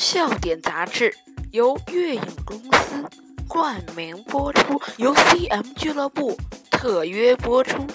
[0.00, 1.14] 笑点杂志
[1.52, 3.06] 由月影公司
[3.46, 6.34] 冠名播出，由 CM 俱乐部
[6.70, 7.86] 特约播出。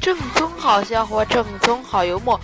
[0.00, 2.40] 正宗好笑话，正宗好幽默。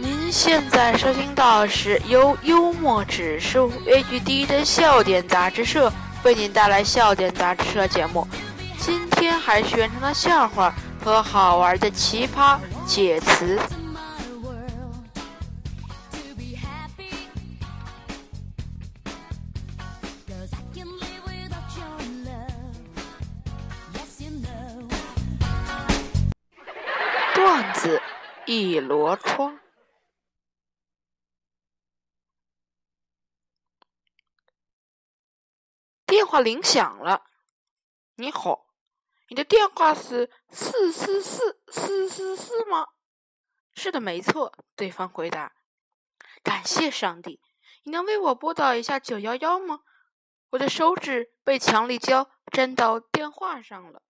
[0.00, 5.90] 您现在收听到是由幽默指数 HD 的笑点杂志社
[6.24, 8.26] 为您带来笑点杂志社节目。
[8.80, 10.74] 今天还是原创的笑话
[11.04, 13.56] 和好玩的奇葩解词。
[27.56, 28.02] 扇子
[28.46, 29.60] 一箩筐。
[36.04, 37.22] 电话铃响了，
[38.16, 38.66] 你好，
[39.28, 42.88] 你的电话是四四四四四四吗？
[43.74, 44.52] 是的，没错。
[44.74, 45.52] 对方回答。
[46.42, 47.40] 感谢上帝，
[47.84, 49.82] 你能为我拨打一下九幺幺吗？
[50.50, 54.02] 我的手指被强力胶粘到电话上了。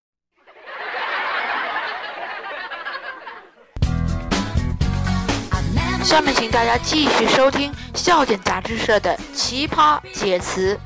[6.05, 10.79] 下面，请大家继续收听笑点杂志社的奇葩解词。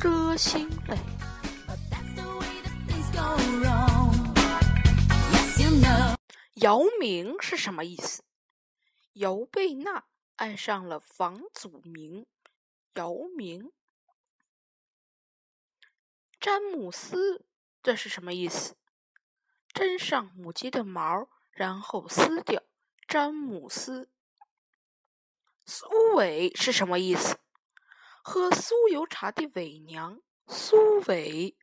[0.00, 0.96] 歌星泪。
[6.54, 8.22] 姚明是什么意思？
[9.14, 10.04] 姚贝娜
[10.36, 12.24] 爱上了房祖名。
[12.94, 13.72] 姚明。
[16.38, 17.44] 詹姆斯，
[17.82, 18.76] 这是什么意思？
[19.74, 22.62] 粘上母鸡的毛，然后撕掉。
[23.08, 24.08] 詹姆斯。
[25.70, 27.36] 苏伟是什么意思？
[28.22, 31.54] 喝酥油茶的伪娘，苏伟。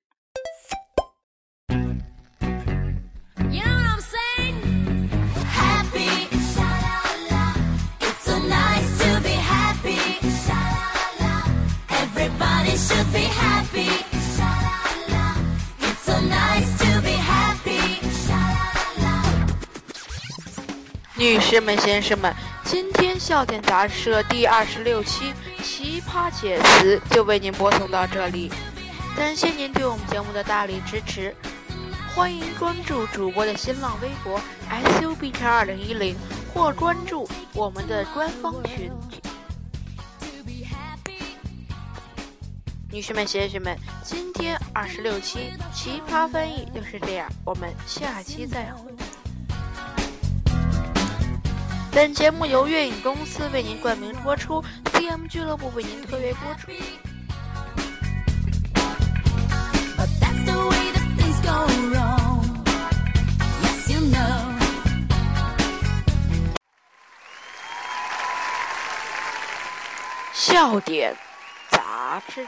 [21.18, 22.32] 女士们、先生们。
[22.66, 25.32] 今天笑点杂志社第二十六期
[25.64, 28.52] 奇葩解词就为您播送到这里，
[29.16, 31.34] 感谢您对我们节目的大力支持，
[32.16, 36.18] 欢迎关注主播的新浪微博 SUB 叉二零一零
[36.54, 38.92] 或关注我们的官方群。
[42.92, 48.92] 女士们、先生们，今天二十六期奇葩翻译就是这样，我们下期再会。
[51.96, 54.62] 本节目由月影公司为您冠名播出
[54.92, 56.70] ，CM 俱乐部为您特约播出。
[70.34, 71.16] 笑点
[71.70, 72.46] 杂志。